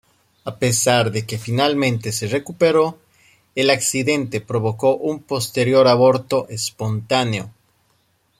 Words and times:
A 0.45 0.55
pesar 0.57 1.11
de 1.11 1.27
que 1.27 1.37
finalmente 1.37 2.11
se 2.11 2.25
recuperó, 2.27 2.97
el 3.53 3.69
accidente 3.69 4.41
provocó 4.41 4.95
un 4.95 5.21
posterior 5.21 5.87
aborto 5.87 6.47
espontáneo. 6.49 7.51